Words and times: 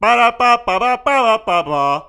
Ba 0.00 0.16
da 0.16 0.30
ba 0.30 0.62
ba 0.64 0.78
ba 0.78 0.96
ba 1.04 1.42
ba 1.44 1.62
ba. 1.62 2.06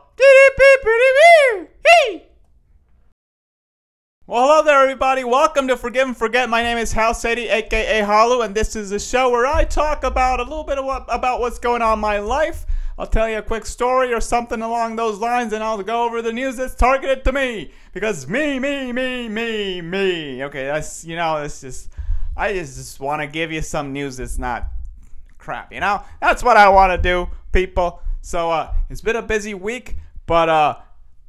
Well, 4.26 4.44
hello 4.44 4.64
there, 4.64 4.82
everybody. 4.82 5.26
Welcome 5.26 5.68
to 5.68 5.76
Forgive 5.76 6.08
and 6.08 6.16
Forget. 6.16 6.50
My 6.50 6.64
name 6.64 6.78
is 6.78 6.94
Hal 6.94 7.14
Sadie, 7.14 7.50
aka 7.50 8.02
Khalu, 8.04 8.46
and 8.46 8.56
this 8.56 8.78
is 8.78 8.94
a 8.94 9.00
show 9.00 9.30
where 9.30 9.46
I 9.46 9.66
talk 9.66 10.06
about 10.06 10.40
a 10.40 10.44
little 10.44 10.64
bit 10.64 10.78
of 10.78 10.86
what, 10.86 11.06
about 11.10 11.42
what's 11.42 11.60
going 11.60 11.82
on 11.82 11.96
in 11.96 12.00
my 12.00 12.20
life. 12.20 12.66
I'll 12.98 13.08
tell 13.08 13.30
you 13.30 13.40
a 13.40 13.42
quick 13.42 13.66
story 13.66 14.14
or 14.14 14.22
something 14.22 14.62
along 14.62 14.96
those 14.96 15.20
lines, 15.20 15.52
and 15.52 15.62
I'll 15.62 15.84
go 15.84 16.06
over 16.06 16.22
the 16.22 16.32
news 16.32 16.56
that's 16.56 16.76
targeted 16.76 17.26
to 17.26 17.34
me 17.34 17.74
because 17.92 18.26
me, 18.26 18.58
me, 18.58 18.94
me, 18.94 19.28
me, 19.28 19.82
me. 19.82 20.46
Okay, 20.46 20.64
that's 20.64 21.04
you 21.04 21.18
know, 21.18 21.44
it's 21.44 21.60
just 21.60 21.92
I 22.38 22.54
just, 22.54 22.78
just 22.78 23.02
want 23.02 23.22
to 23.22 23.28
give 23.28 23.52
you 23.52 23.62
some 23.62 23.92
news 23.92 24.16
that's 24.16 24.38
not 24.38 24.70
crap. 25.38 25.74
You 25.74 25.82
know, 25.82 26.04
that's 26.22 26.42
what 26.42 26.56
I 26.56 26.70
want 26.70 26.94
to 26.94 26.98
do, 26.98 27.28
people. 27.52 28.02
So 28.22 28.52
uh, 28.52 28.74
it's 28.90 29.02
been 29.02 29.16
a 29.16 29.22
busy 29.22 29.54
week, 29.54 29.98
but 30.26 30.50
uh, 30.50 30.78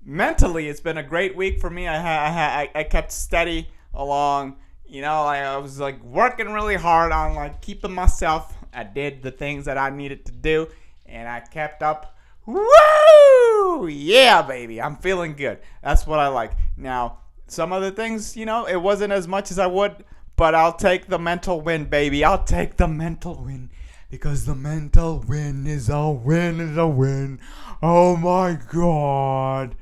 mentally 0.04 0.68
it's 0.68 0.80
been 0.80 0.98
a 0.98 1.02
great 1.02 1.36
week 1.36 1.60
for 1.60 1.70
me. 1.70 1.88
I 1.88 1.98
ha- 1.98 2.58
I, 2.58 2.70
I 2.74 2.84
kept 2.84 3.12
steady 3.12 3.68
along. 3.94 4.56
You 4.86 5.00
know, 5.00 5.22
I, 5.22 5.38
I 5.38 5.56
was 5.56 5.80
like 5.80 6.02
working 6.04 6.52
really 6.52 6.76
hard 6.76 7.12
on 7.12 7.34
like 7.34 7.60
keeping 7.62 7.92
myself. 7.92 8.54
I 8.74 8.84
did 8.84 9.22
the 9.22 9.30
things 9.30 9.64
that 9.64 9.78
I 9.78 9.90
needed 9.90 10.24
to 10.26 10.32
do, 10.32 10.68
and 11.06 11.28
I 11.28 11.40
kept 11.40 11.82
up. 11.82 12.16
Woo! 12.44 13.86
Yeah, 13.86 14.42
baby, 14.42 14.82
I'm 14.82 14.96
feeling 14.96 15.34
good. 15.34 15.60
That's 15.82 16.06
what 16.06 16.18
I 16.18 16.28
like. 16.28 16.52
Now, 16.76 17.18
some 17.46 17.72
other 17.72 17.90
things, 17.90 18.36
you 18.36 18.46
know, 18.46 18.66
it 18.66 18.76
wasn't 18.76 19.12
as 19.12 19.28
much 19.28 19.50
as 19.50 19.58
I 19.58 19.66
would, 19.66 20.04
but 20.36 20.54
I'll 20.54 20.74
take 20.74 21.06
the 21.06 21.18
mental 21.18 21.60
win, 21.60 21.84
baby. 21.84 22.24
I'll 22.24 22.44
take 22.44 22.76
the 22.76 22.88
mental 22.88 23.42
win 23.42 23.70
because 24.10 24.44
the 24.44 24.54
mental 24.54 25.24
win 25.26 25.66
is 25.66 25.88
a 25.88 26.10
win 26.10 26.60
is 26.60 26.76
a 26.76 26.86
win. 26.86 27.40
Oh 27.82 28.16
my 28.16 28.58
god. 28.70 29.74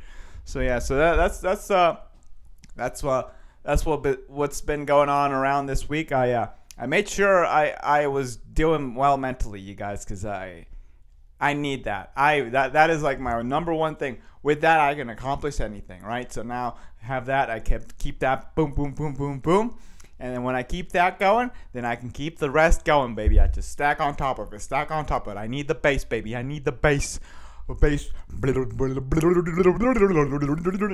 So 0.45 0.61
yeah, 0.61 0.79
so 0.79 0.97
that, 0.97 1.17
that's 1.17 1.39
that's 1.39 1.71
uh 1.71 1.97
that's 2.77 3.03
what 3.03 3.37
that's 3.63 3.85
what 3.85 4.29
what's 4.29 4.61
been 4.61 4.85
going 4.85 5.09
on 5.09 5.33
around 5.33 5.67
this 5.67 5.89
week. 5.89 6.13
I 6.13 6.33
uh 6.33 6.49
I 6.79 6.87
made 6.87 7.09
sure 7.09 7.45
I 7.45 7.77
I 7.83 8.07
was 8.07 8.37
doing 8.37 8.95
well 8.95 9.17
mentally, 9.17 9.61
you 9.61 9.75
guys, 9.75 10.05
cuz 10.05 10.25
I 10.25 10.67
I 11.41 11.55
need 11.55 11.85
that. 11.85 12.13
I 12.17 12.41
that 12.51 12.73
that 12.73 12.91
is 12.91 13.03
like 13.03 13.19
my 13.19 13.43
number 13.43 13.75
one 13.75 13.97
thing. 13.97 14.19
With 14.43 14.61
that 14.63 14.81
I 14.81 14.95
can 14.95 15.11
accomplish 15.11 15.61
anything, 15.61 16.03
right? 16.03 16.33
So 16.33 16.43
now 16.43 16.77
I 17.03 17.07
have 17.07 17.27
that. 17.27 17.51
I 17.51 17.61
kept 17.61 17.99
keep 17.99 18.21
that 18.21 18.55
boom 18.55 18.73
boom 18.73 18.93
boom 18.93 19.15
boom 19.15 19.39
boom. 19.41 19.79
And 20.21 20.35
then 20.35 20.43
when 20.43 20.55
I 20.55 20.63
keep 20.63 20.93
that 20.93 21.19
going, 21.19 21.51
then 21.73 21.87
I 21.87 21.97
can 21.97 22.11
keep 22.11 22.39
the 22.39 22.51
rest 22.51 22.85
going, 22.85 23.15
baby. 23.15 23.41
I 23.41 23.47
just 23.47 23.73
stack 23.73 24.01
on 24.01 24.15
top 24.17 24.39
of 24.39 24.53
it, 24.53 24.61
stack 24.61 24.91
on 24.91 25.07
top 25.07 25.27
of 25.27 25.37
it. 25.37 25.41
I 25.41 25.47
need 25.47 25.67
the 25.67 25.75
bass, 25.75 26.05
baby. 26.05 26.37
I 26.37 26.43
need 26.43 26.67
the 26.67 26.73
bass. 26.73 27.19
A 27.71 27.75
bass. 27.75 28.11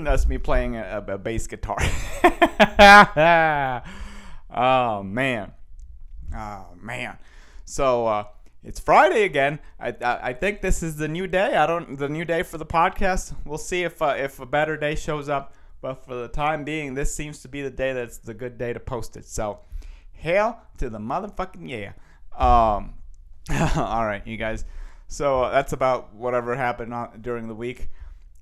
That's 0.05 0.29
me 0.29 0.39
playing 0.39 0.77
a, 0.77 1.05
a 1.09 1.19
bass 1.19 1.49
guitar. 1.49 1.77
oh 4.55 5.03
man. 5.03 5.53
Oh 6.35 6.67
man. 6.81 7.19
So 7.65 8.07
uh, 8.07 8.25
it's 8.63 8.79
Friday 8.79 9.25
again. 9.25 9.59
I, 9.81 9.89
I, 10.03 10.19
I 10.23 10.33
think 10.35 10.61
this 10.61 10.85
is 10.85 10.97
the 10.97 11.09
new 11.09 11.27
day. 11.27 11.57
I 11.57 11.67
don't 11.67 11.99
the 11.99 12.09
new 12.09 12.25
day 12.25 12.45
for 12.45 12.59
the 12.59 12.67
podcast. 12.67 13.35
We'll 13.45 13.59
see 13.59 13.83
if 13.83 14.01
uh, 14.01 14.15
if 14.17 14.39
a 14.39 14.47
better 14.47 14.77
day 14.77 14.95
shows 14.95 15.29
up. 15.29 15.53
But 15.81 16.05
for 16.05 16.15
the 16.15 16.29
time 16.29 16.65
being, 16.65 16.95
this 16.95 17.15
seems 17.15 17.41
to 17.43 17.49
be 17.49 17.63
the 17.63 17.71
day 17.71 17.93
that's 17.93 18.19
the 18.19 18.35
good 18.35 18.59
day 18.59 18.73
to 18.73 18.81
post 18.81 19.17
it. 19.17 19.27
So, 19.27 19.61
hail 20.13 20.61
to 20.79 20.91
the 20.91 20.99
motherfucking 20.99 21.69
yeah. 21.69 21.93
Um, 22.37 22.95
all 23.77 24.05
right, 24.05 24.27
you 24.27 24.37
guys. 24.37 24.65
So 25.09 25.43
uh, 25.43 25.51
that's 25.51 25.73
about 25.73 26.15
whatever 26.15 26.57
happened 26.57 26.93
on, 26.93 27.21
during 27.21 27.49
the 27.49 27.55
week. 27.55 27.91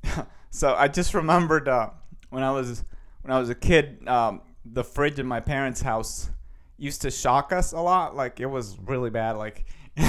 so 0.50 0.74
I 0.74 0.88
just 0.88 1.14
remembered 1.14 1.68
uh, 1.68 1.90
when 2.30 2.42
I 2.42 2.50
was 2.50 2.84
when 3.22 3.32
I 3.32 3.38
was 3.38 3.50
a 3.50 3.54
kid, 3.54 4.06
um, 4.08 4.40
the 4.64 4.84
fridge 4.84 5.18
in 5.18 5.26
my 5.26 5.40
parents' 5.40 5.82
house 5.82 6.30
used 6.78 7.02
to 7.02 7.10
shock 7.10 7.52
us 7.52 7.72
a 7.72 7.80
lot. 7.80 8.16
Like 8.16 8.40
it 8.40 8.46
was 8.46 8.78
really 8.78 9.10
bad. 9.10 9.36
Like 9.36 9.66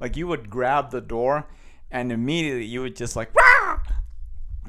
like 0.00 0.16
you 0.16 0.26
would 0.26 0.48
grab 0.48 0.90
the 0.90 1.00
door 1.00 1.46
and 1.90 2.10
immediately 2.12 2.64
you 2.64 2.80
would 2.82 2.96
just 2.96 3.16
like 3.16 3.34
Rah! 3.34 3.73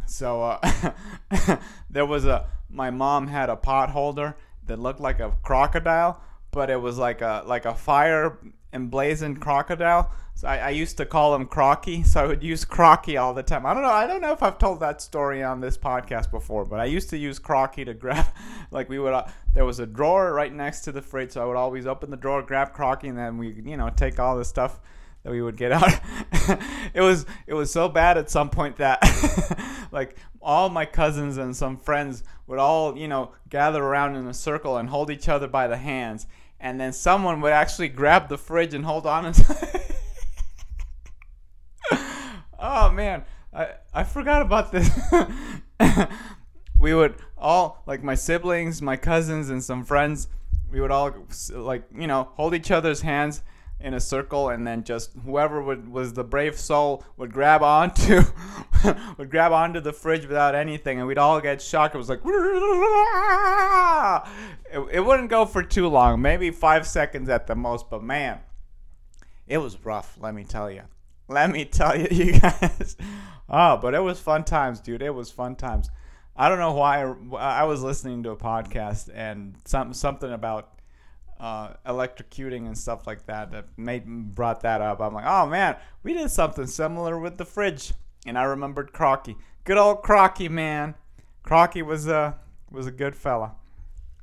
So 0.06 0.42
uh, 0.42 0.92
there 1.90 2.06
was 2.06 2.26
a 2.26 2.48
my 2.70 2.90
mom 2.90 3.28
had 3.28 3.50
a 3.50 3.56
pot 3.56 3.90
holder 3.90 4.36
that 4.66 4.80
looked 4.80 5.00
like 5.00 5.20
a 5.20 5.32
crocodile 5.44 6.22
but 6.52 6.70
it 6.70 6.80
was 6.80 6.98
like 6.98 7.22
a 7.22 7.44
like 7.46 7.66
a 7.66 7.74
fire 7.74 8.38
emblazoned 8.74 9.40
crocodile 9.40 10.12
so 10.34 10.48
I, 10.48 10.58
I 10.58 10.70
used 10.72 10.98
to 10.98 11.06
call 11.06 11.34
him 11.34 11.46
crocky 11.46 12.04
so 12.04 12.22
i 12.22 12.28
would 12.28 12.44
use 12.44 12.66
crocky 12.66 13.16
all 13.16 13.34
the 13.34 13.44
time 13.44 13.66
i 13.66 13.74
don't 13.74 13.84
know 13.84 13.90
i 13.90 14.06
don't 14.06 14.22
know 14.22 14.34
if 14.34 14.44
i've 14.44 14.58
told 14.58 14.82
that 14.82 15.02
story 15.02 15.42
on 15.44 15.62
this 15.62 15.78
podcast 15.78 16.30
before 16.30 16.66
but 16.66 16.80
i 16.80 16.86
used 16.86 17.10
to 17.12 17.18
use 17.18 17.40
crocky 17.40 17.86
to 17.86 17.94
grab 18.04 18.26
like 18.72 18.90
we 18.90 19.00
would 19.00 19.14
uh, 19.14 19.26
there 19.54 19.66
was 19.66 19.80
a 19.80 19.86
drawer 19.86 20.34
right 20.34 20.54
next 20.54 20.82
to 20.82 20.92
the 20.92 21.02
fridge 21.02 21.32
so 21.32 21.42
i 21.42 21.46
would 21.46 21.58
always 21.58 21.86
open 21.86 22.10
the 22.10 22.18
drawer 22.18 22.42
grab 22.42 22.74
crocky 22.74 23.08
and 23.08 23.18
then 23.18 23.38
we 23.38 23.54
you 23.66 23.78
know 23.78 23.90
take 23.90 24.20
all 24.20 24.38
the 24.38 24.46
stuff 24.46 24.80
that 25.26 25.32
we 25.32 25.42
would 25.42 25.58
get 25.58 25.72
out. 25.72 25.92
it 26.94 27.02
was 27.02 27.26
it 27.48 27.56
was 27.56 27.72
so 27.72 27.90
bad 27.90 28.18
at 28.18 28.30
some 28.30 28.50
point 28.50 28.78
that 28.78 29.00
like 29.96 30.18
all 30.42 30.70
my 30.70 30.86
cousins 30.86 31.38
and 31.38 31.56
some 31.56 31.78
friends 31.78 32.22
would 32.46 32.60
all 32.60 32.96
you 32.96 33.08
know 33.08 33.32
gather 33.50 33.82
around 33.82 34.16
in 34.16 34.28
a 34.28 34.34
circle 34.34 34.78
and 34.78 34.90
hold 34.90 35.10
each 35.10 35.28
other 35.28 35.48
by 35.48 35.68
the 35.68 35.78
hands, 35.78 36.28
and 36.60 36.80
then 36.80 36.94
someone 36.94 37.42
would 37.42 37.54
actually 37.54 37.88
grab 37.88 38.28
the 38.30 38.38
fridge 38.38 38.76
and 38.76 38.86
hold 38.86 39.08
on. 39.08 39.26
And 39.26 39.46
oh 42.60 42.92
man, 42.92 43.24
I 43.54 43.70
I 43.94 44.04
forgot 44.04 44.44
about 44.44 44.72
this. 44.72 44.92
we 46.80 46.94
would 46.94 47.16
all 47.38 47.82
like 47.88 48.04
my 48.04 48.16
siblings, 48.16 48.82
my 48.82 48.98
cousins, 48.98 49.50
and 49.50 49.64
some 49.64 49.86
friends. 49.86 50.28
We 50.70 50.82
would 50.82 50.92
all 50.92 51.16
like 51.52 51.84
you 51.98 52.08
know 52.08 52.30
hold 52.34 52.54
each 52.54 52.70
other's 52.70 53.02
hands 53.02 53.42
in 53.80 53.94
a 53.94 54.00
circle 54.00 54.50
and 54.50 54.66
then 54.66 54.84
just 54.84 55.12
whoever 55.26 55.62
would 55.62 55.90
was 55.90 56.14
the 56.14 56.24
brave 56.24 56.58
soul 56.58 57.04
would 57.18 57.32
grab 57.34 57.62
onto 57.62 58.22
would 59.18 59.30
grab 59.30 59.52
onto 59.52 59.82
the 59.82 59.92
fridge 59.92 60.26
without 60.26 60.56
anything 60.56 60.98
and 60.98 61.08
we'd 61.08 61.18
all 61.18 61.42
get 61.42 61.62
shocked. 61.62 61.94
It 61.94 61.98
was 61.98 62.10
like 62.10 62.22
it, 64.72 64.80
it 64.92 65.02
wouldn't 65.02 65.30
go 65.30 65.46
for 65.46 65.62
too 65.62 65.88
long 65.88 66.22
maybe 66.22 66.52
five 66.52 66.88
seconds 66.88 67.28
at 67.28 67.48
the 67.48 67.56
most 67.56 67.90
but 67.90 68.02
man 68.02 68.40
it 69.46 69.58
was 69.58 69.84
rough 69.84 70.18
let 70.22 70.34
me 70.34 70.46
tell 70.46 70.72
you 70.72 70.84
let 71.28 71.52
me 71.52 71.66
tell 71.66 71.98
you 71.98 72.08
you 72.12 72.40
guys. 72.40 72.96
Oh 73.50 73.78
but 73.78 73.94
it 73.94 74.02
was 74.02 74.20
fun 74.20 74.46
times 74.46 74.80
dude. 74.80 75.02
It 75.02 75.14
was 75.14 75.32
fun 75.32 75.56
times. 75.56 75.90
I 76.38 76.50
don't 76.50 76.60
know 76.60 76.74
why 76.74 77.02
i, 77.38 77.64
was 77.64 77.82
listening 77.82 78.24
to 78.24 78.32
a 78.32 78.36
podcast 78.36 79.10
and 79.14 79.56
some, 79.64 79.94
something 79.94 80.34
about 80.34 80.75
uh, 81.40 81.74
electrocuting 81.86 82.66
and 82.66 82.78
stuff 82.78 83.06
like 83.08 83.26
that 83.26 83.52
that 83.52 83.66
made 83.78 84.06
brought 84.34 84.62
that 84.62 84.82
up. 84.82 85.02
I'm 85.02 85.14
like, 85.14 85.26
oh 85.28 85.46
man, 85.46 85.76
we 86.04 86.14
did 86.14 86.32
something 86.32 86.68
similar 86.68 87.20
with 87.20 87.38
the 87.38 87.46
fridge, 87.46 87.94
and 88.26 88.38
I 88.38 88.44
remembered 88.44 88.94
Crocky. 88.94 89.36
Good 89.64 89.78
old 89.78 90.02
Crocky, 90.02 90.50
man. 90.50 90.96
Crocky 91.44 91.82
was 91.82 92.08
a 92.08 92.38
was 92.72 92.88
a 92.88 92.92
good 92.92 93.16
fella. 93.16 93.56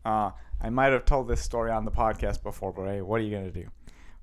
Uh, 0.05 0.31
I 0.61 0.71
might 0.71 0.93
have 0.93 1.05
told 1.05 1.28
this 1.28 1.43
story 1.43 1.71
on 1.71 1.84
the 1.84 1.91
podcast 1.91 2.43
before, 2.43 2.73
but 2.73 2.87
hey, 2.87 3.00
what 3.03 3.21
are 3.21 3.25
you 3.25 3.37
gonna 3.37 3.50
do? 3.50 3.67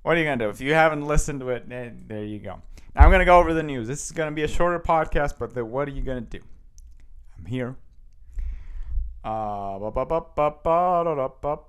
What 0.01 0.15
are 0.15 0.19
you 0.19 0.25
gonna 0.25 0.37
do? 0.37 0.49
If 0.49 0.61
you 0.61 0.73
haven't 0.73 1.05
listened 1.05 1.41
to 1.41 1.49
it, 1.49 1.65
eh, 1.69 1.89
there 2.07 2.23
you 2.23 2.39
go. 2.39 2.61
Now 2.95 3.03
I'm 3.03 3.11
gonna 3.11 3.25
go 3.25 3.39
over 3.39 3.53
the 3.53 3.63
news. 3.63 3.87
This 3.87 4.05
is 4.05 4.11
gonna 4.11 4.31
be 4.31 4.43
a 4.43 4.47
shorter 4.47 4.79
podcast, 4.79 5.33
but 5.37 5.53
the, 5.53 5.63
what 5.63 5.87
are 5.87 5.91
you 5.91 6.01
gonna 6.01 6.21
do? 6.21 6.39
I'm 7.37 7.45
here 7.45 7.75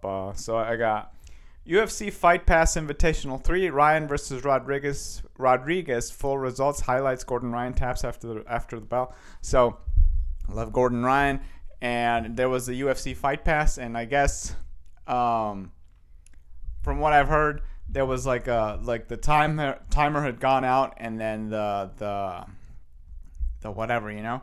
uh, 0.04 0.32
so 0.34 0.56
I 0.56 0.76
got 0.76 1.14
UFC 1.66 2.12
Fight 2.12 2.46
Pass 2.46 2.76
Invitational 2.76 3.42
3, 3.42 3.70
Ryan 3.70 4.08
versus 4.08 4.44
Rodriguez. 4.44 5.22
Rodriguez 5.36 6.10
full 6.10 6.38
results 6.38 6.80
highlights 6.80 7.24
Gordon 7.24 7.52
Ryan 7.52 7.74
taps 7.74 8.04
after 8.04 8.26
the 8.34 8.44
after 8.48 8.78
the 8.78 8.86
bell. 8.86 9.14
So 9.40 9.78
love 10.48 10.72
Gordon 10.72 11.04
Ryan 11.04 11.40
and 11.80 12.36
there 12.36 12.48
was 12.48 12.66
the 12.66 12.80
UFC 12.80 13.16
Fight 13.16 13.44
Pass 13.44 13.78
and 13.78 13.96
I 13.96 14.04
guess 14.04 14.54
um, 15.06 15.72
from 16.82 16.98
what 16.98 17.12
I've 17.12 17.28
heard 17.28 17.62
there 17.88 18.06
was 18.06 18.26
like 18.26 18.46
a 18.48 18.78
like 18.82 19.08
the 19.08 19.16
timer 19.16 19.80
timer 19.90 20.22
had 20.22 20.40
gone 20.40 20.64
out 20.64 20.94
and 20.98 21.20
then 21.20 21.50
the 21.50 21.90
the 21.96 22.46
the 23.60 23.70
whatever, 23.70 24.10
you 24.10 24.22
know. 24.22 24.42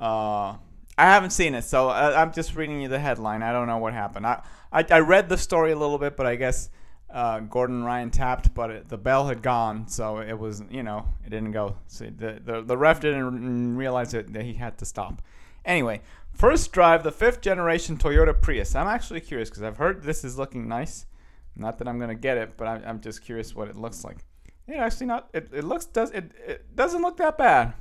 Uh 0.00 0.56
I 0.98 1.04
haven't 1.04 1.30
seen 1.30 1.54
it, 1.54 1.62
so 1.62 1.88
I, 1.88 2.20
am 2.20 2.32
just 2.32 2.56
reading 2.56 2.82
you 2.82 2.88
the 2.88 2.98
headline. 2.98 3.44
I 3.44 3.52
don't 3.52 3.68
know 3.68 3.78
what 3.78 3.92
happened. 3.92 4.26
I, 4.26 4.42
I, 4.72 4.84
I 4.90 4.98
read 4.98 5.28
the 5.28 5.38
story 5.38 5.70
a 5.70 5.76
little 5.76 5.96
bit, 5.96 6.16
but 6.16 6.26
I 6.26 6.34
guess 6.34 6.70
uh, 7.08 7.38
Gordon 7.38 7.84
Ryan 7.84 8.10
tapped, 8.10 8.52
but 8.52 8.70
it, 8.70 8.88
the 8.88 8.98
bell 8.98 9.28
had 9.28 9.40
gone, 9.40 9.86
so 9.86 10.18
it 10.18 10.36
was 10.36 10.62
you 10.70 10.82
know 10.82 11.06
it 11.24 11.30
didn't 11.30 11.52
go. 11.52 11.76
So 11.86 12.06
the 12.06 12.40
the, 12.44 12.62
the 12.62 12.76
ref 12.76 13.00
didn't 13.00 13.76
realize 13.76 14.12
it, 14.12 14.32
that 14.32 14.42
he 14.42 14.54
had 14.54 14.76
to 14.78 14.84
stop. 14.84 15.22
Anyway, 15.64 16.00
first 16.32 16.72
drive 16.72 17.04
the 17.04 17.12
fifth 17.12 17.42
generation 17.42 17.96
Toyota 17.96 18.38
Prius. 18.38 18.74
I'm 18.74 18.88
actually 18.88 19.20
curious 19.20 19.48
because 19.48 19.62
I've 19.62 19.76
heard 19.76 20.02
this 20.02 20.24
is 20.24 20.36
looking 20.36 20.66
nice. 20.66 21.06
Not 21.54 21.78
that 21.78 21.86
I'm 21.86 22.00
gonna 22.00 22.16
get 22.16 22.38
it, 22.38 22.56
but 22.56 22.66
I'm, 22.66 22.82
I'm 22.84 23.00
just 23.00 23.22
curious 23.22 23.54
what 23.54 23.68
it 23.68 23.76
looks 23.76 24.02
like. 24.02 24.18
It 24.66 24.74
actually 24.74 25.06
not. 25.06 25.30
It, 25.32 25.48
it 25.52 25.62
looks 25.62 25.86
does 25.86 26.10
it, 26.10 26.32
it 26.44 26.74
doesn't 26.74 27.02
look 27.02 27.18
that 27.18 27.38
bad. 27.38 27.74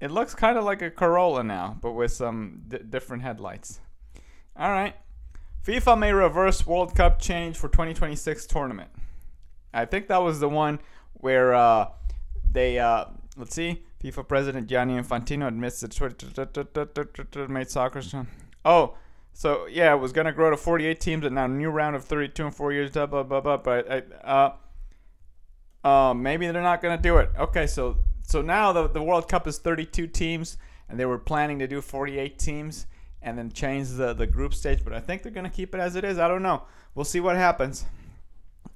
It 0.00 0.10
looks 0.10 0.34
kind 0.34 0.58
of 0.58 0.64
like 0.64 0.82
a 0.82 0.90
Corolla 0.90 1.42
now, 1.42 1.76
but 1.80 1.92
with 1.92 2.12
some 2.12 2.62
d- 2.68 2.78
different 2.88 3.22
headlights. 3.22 3.80
All 4.56 4.70
right. 4.70 4.94
FIFA 5.64 5.98
may 5.98 6.12
reverse 6.12 6.66
World 6.66 6.94
Cup 6.94 7.20
change 7.20 7.56
for 7.56 7.68
2026 7.68 8.46
tournament. 8.46 8.90
I 9.72 9.86
think 9.86 10.08
that 10.08 10.22
was 10.22 10.40
the 10.40 10.48
one 10.48 10.78
where 11.14 11.54
uh, 11.54 11.88
they 12.50 12.78
uh, 12.78 13.06
let's 13.36 13.54
see. 13.54 13.82
FIFA 14.02 14.28
President 14.28 14.66
Gianni 14.66 14.94
Infantino 15.00 15.48
admits 15.48 15.80
that 15.80 17.46
made 17.48 17.70
soccer. 17.70 18.02
Oh, 18.64 18.94
so 19.32 19.66
yeah, 19.66 19.94
it 19.94 19.98
was 19.98 20.12
gonna 20.12 20.32
grow 20.32 20.50
to 20.50 20.56
48 20.56 21.00
teams, 21.00 21.24
and 21.24 21.34
now 21.34 21.46
new 21.46 21.70
round 21.70 21.96
of 21.96 22.04
32 22.04 22.46
in 22.46 22.50
four 22.52 22.72
years. 22.72 22.90
Blah 22.90 23.06
blah 23.06 23.22
blah 23.22 23.40
blah. 23.40 23.56
But 23.56 24.22
uh, 24.22 24.52
uh, 25.82 26.14
maybe 26.14 26.46
they're 26.50 26.62
not 26.62 26.82
gonna 26.82 27.00
do 27.00 27.16
it. 27.18 27.30
Okay, 27.38 27.66
so 27.66 27.96
so 28.26 28.42
now 28.42 28.72
the 28.72 28.88
the 28.88 29.02
World 29.02 29.28
Cup 29.28 29.46
is 29.46 29.58
32 29.58 30.06
teams, 30.08 30.56
and 30.88 30.98
they 30.98 31.06
were 31.06 31.18
planning 31.18 31.58
to 31.60 31.66
do 31.66 31.80
48 31.80 32.38
teams 32.38 32.86
and 33.22 33.38
then 33.38 33.50
change 33.50 33.90
the 33.90 34.12
the 34.12 34.26
group 34.26 34.54
stage. 34.54 34.84
But 34.84 34.92
I 34.92 35.00
think 35.00 35.22
they're 35.22 35.32
gonna 35.32 35.50
keep 35.50 35.74
it 35.74 35.80
as 35.80 35.96
it 35.96 36.04
is. 36.04 36.18
I 36.18 36.28
don't 36.28 36.42
know. 36.42 36.62
We'll 36.94 37.04
see 37.04 37.20
what 37.20 37.36
happens. 37.36 37.86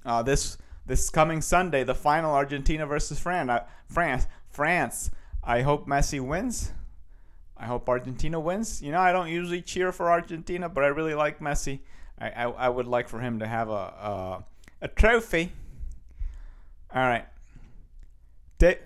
Uh, 0.04 0.22
this 0.22 0.58
this 0.86 1.10
coming 1.10 1.40
Sunday, 1.40 1.84
the 1.84 1.94
final 1.94 2.34
Argentina 2.34 2.86
versus 2.86 3.18
France. 3.18 3.50
Uh, 3.50 3.64
France. 3.88 4.26
France. 4.48 5.10
I 5.44 5.62
hope 5.62 5.86
Messi 5.86 6.20
wins. 6.20 6.72
I 7.56 7.66
hope 7.66 7.88
Argentina 7.88 8.38
wins. 8.38 8.80
You 8.82 8.92
know, 8.92 9.00
I 9.00 9.12
don't 9.12 9.28
usually 9.28 9.62
cheer 9.62 9.92
for 9.92 10.10
Argentina, 10.10 10.68
but 10.68 10.84
I 10.84 10.88
really 10.88 11.14
like 11.14 11.40
Messi. 11.40 11.80
I, 12.18 12.30
I, 12.30 12.42
I 12.44 12.68
would 12.68 12.86
like 12.86 13.08
for 13.08 13.20
him 13.20 13.38
to 13.40 13.46
have 13.46 13.68
a 13.68 13.72
a, 13.72 14.44
a 14.82 14.88
trophy. 14.88 15.52
All 16.94 17.02
right. 17.02 17.26
De- 18.58 18.78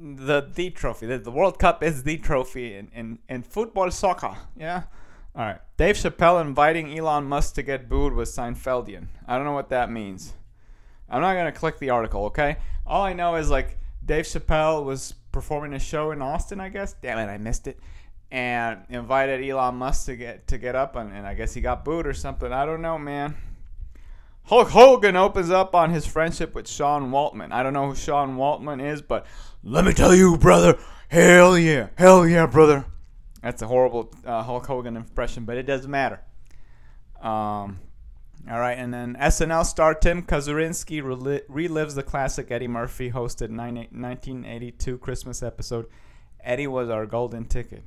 the 0.00 0.40
the 0.54 0.70
trophy. 0.70 1.06
The, 1.06 1.18
the 1.18 1.30
World 1.30 1.58
Cup 1.58 1.82
is 1.82 2.02
the 2.02 2.18
trophy 2.18 2.74
in, 2.74 2.88
in, 2.94 3.18
in 3.28 3.42
football 3.42 3.90
soccer. 3.90 4.36
Yeah. 4.56 4.84
All 5.36 5.44
right. 5.44 5.60
Dave 5.76 5.96
Chappelle 5.96 6.40
inviting 6.40 6.96
Elon 6.96 7.24
Musk 7.24 7.54
to 7.56 7.62
get 7.62 7.88
booed 7.88 8.12
was 8.12 8.34
Seinfeldian. 8.34 9.08
I 9.26 9.36
don't 9.36 9.44
know 9.44 9.52
what 9.52 9.70
that 9.70 9.90
means. 9.90 10.34
I'm 11.08 11.20
not 11.20 11.34
gonna 11.34 11.52
click 11.52 11.78
the 11.78 11.90
article. 11.90 12.24
Okay. 12.26 12.56
All 12.86 13.02
I 13.02 13.12
know 13.12 13.36
is 13.36 13.50
like 13.50 13.78
Dave 14.04 14.24
Chappelle 14.24 14.84
was 14.84 15.14
performing 15.32 15.74
a 15.74 15.78
show 15.78 16.10
in 16.10 16.22
Austin. 16.22 16.60
I 16.60 16.68
guess. 16.68 16.94
Damn 16.94 17.18
it, 17.18 17.30
I 17.30 17.38
missed 17.38 17.66
it. 17.66 17.78
And 18.30 18.80
invited 18.88 19.48
Elon 19.48 19.76
Musk 19.76 20.06
to 20.06 20.16
get 20.16 20.48
to 20.48 20.58
get 20.58 20.74
up, 20.74 20.96
and, 20.96 21.12
and 21.12 21.26
I 21.26 21.34
guess 21.34 21.54
he 21.54 21.60
got 21.60 21.84
booed 21.84 22.06
or 22.06 22.14
something. 22.14 22.52
I 22.52 22.66
don't 22.66 22.82
know, 22.82 22.98
man. 22.98 23.36
Hulk 24.46 24.68
Hogan 24.68 25.16
opens 25.16 25.50
up 25.50 25.74
on 25.74 25.90
his 25.90 26.06
friendship 26.06 26.54
with 26.54 26.68
Sean 26.68 27.10
Waltman. 27.10 27.50
I 27.50 27.62
don't 27.62 27.72
know 27.72 27.88
who 27.88 27.94
Sean 27.94 28.36
Waltman 28.36 28.82
is, 28.84 29.00
but 29.00 29.26
let 29.62 29.86
me 29.86 29.94
tell 29.94 30.14
you, 30.14 30.36
brother, 30.36 30.78
hell 31.08 31.58
yeah, 31.58 31.88
hell 31.96 32.26
yeah, 32.26 32.44
brother. 32.46 32.84
That's 33.42 33.62
a 33.62 33.66
horrible 33.66 34.12
uh, 34.24 34.42
Hulk 34.42 34.66
Hogan 34.66 34.96
impression, 34.96 35.44
but 35.44 35.56
it 35.56 35.62
doesn't 35.62 35.90
matter. 35.90 36.20
Um, 37.22 37.80
all 38.50 38.58
right, 38.60 38.76
and 38.76 38.92
then 38.92 39.16
SNL 39.18 39.64
star 39.64 39.94
Tim 39.94 40.22
Kazurinsky 40.22 41.02
rel- 41.02 41.40
relives 41.48 41.94
the 41.94 42.02
classic 42.02 42.50
Eddie 42.50 42.68
Murphy 42.68 43.10
hosted 43.10 43.48
1982 43.48 44.98
Christmas 44.98 45.42
episode. 45.42 45.86
Eddie 46.42 46.66
was 46.66 46.90
our 46.90 47.06
golden 47.06 47.46
ticket. 47.46 47.82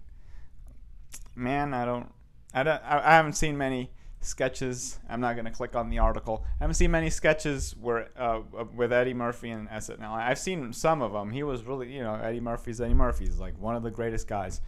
Man, 1.36 1.76
I 1.76 1.86
don't, 1.86 2.12
I 2.52 2.64
don't, 2.64 2.82
I 2.84 3.14
haven't 3.14 3.34
seen 3.34 3.60
many 3.60 3.92
sketches. 4.28 5.00
I'm 5.10 5.22
not 5.22 5.36
gonna 5.36 5.52
click 5.52 5.76
on 5.76 5.90
the 5.90 6.00
article. 6.00 6.44
I 6.60 6.64
haven't 6.64 6.76
seen 6.76 6.92
many 6.92 7.10
sketches 7.10 7.76
where 7.80 8.10
uh, 8.18 8.42
with 8.76 8.94
Eddie 8.94 9.14
Murphy 9.14 9.50
and 9.50 9.68
SNL. 9.70 10.12
I've 10.12 10.40
seen 10.40 10.74
some 10.74 11.02
of 11.02 11.14
them. 11.14 11.32
He 11.32 11.44
was 11.44 11.64
really, 11.64 11.94
you 11.94 12.04
know, 12.04 12.16
Eddie 12.16 12.40
Murphy's 12.40 12.82
Eddie 12.82 12.94
Murphy's 12.94 13.40
like 13.40 13.58
one 13.60 13.76
of 13.76 13.84
the 13.84 13.92
greatest 13.92 14.28
guys 14.28 14.62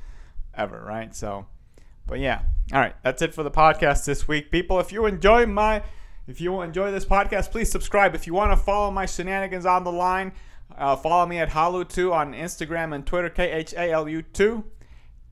ever, 0.53 0.83
right? 0.83 1.15
So, 1.15 1.45
but 2.07 2.19
yeah, 2.19 2.41
all 2.73 2.79
right, 2.79 2.95
that's 3.03 3.21
it 3.21 3.33
for 3.33 3.43
the 3.43 3.51
podcast 3.51 4.05
this 4.05 4.27
week, 4.27 4.51
people. 4.51 4.79
If 4.79 4.91
you 4.91 5.05
enjoy 5.05 5.45
my, 5.45 5.83
if 6.27 6.41
you 6.41 6.61
enjoy 6.61 6.91
this 6.91 7.05
podcast, 7.05 7.51
please 7.51 7.71
subscribe. 7.71 8.15
If 8.15 8.27
you 8.27 8.33
want 8.33 8.51
to 8.51 8.57
follow 8.57 8.91
my 8.91 9.05
shenanigans 9.05 9.65
on 9.65 9.83
the 9.83 9.91
line, 9.91 10.31
uh, 10.77 10.95
follow 10.95 11.25
me 11.25 11.39
at 11.39 11.49
Khalu2 11.49 12.11
on 12.11 12.33
Instagram 12.33 12.93
and 12.93 13.05
Twitter, 13.05 13.29
K 13.29 13.51
H 13.51 13.73
A 13.73 13.91
L 13.91 14.07
U 14.07 14.21
2. 14.21 14.63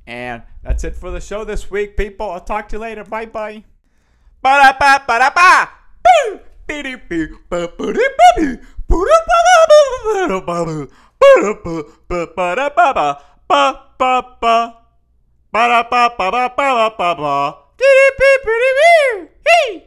And 0.08 0.44
that's 0.64 0.84
it 0.86 0.96
for 0.96 1.12
the 1.12 1.20
show 1.20 1.44
this 1.44 1.70
week, 1.70 1.98
people. 1.98 2.32
I'll 2.32 2.40
talk 2.40 2.70
to 2.70 2.78
you 2.78 2.80
later. 2.80 3.04
Bye 3.04 3.26
bye. 3.26 3.66
Ba-da-ba, 4.42 5.02
ba-da-ba. 5.08 5.70
Boo! 6.04 6.40
Be-de-be, 6.68 7.20
ba-ba-de-ba-be. 7.50 8.48
Ba-da-ba-ba-ba-ba-ba. 8.90 10.88
Ba-da-ba-ba-ba-ba-ba. 11.20 13.08
Ba-ba-ba. 13.50 14.56
Ba-da-ba-ba-ba-ba-ba-ba. 15.54 17.36
Dee-dee-dee-dee-dee. 17.78 19.32
Hey! 19.48 19.87